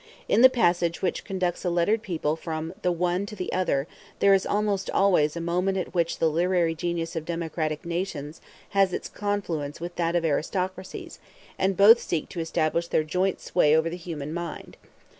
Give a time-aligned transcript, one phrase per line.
[0.27, 3.85] In the passage which conducts a lettered people from the one to the other,
[4.17, 8.93] there is almost always a moment at which the literary genius of democratic nations has
[8.93, 11.19] its confluence with that of aristocracies,
[11.59, 14.75] and both seek to establish their joint sway over the human mind.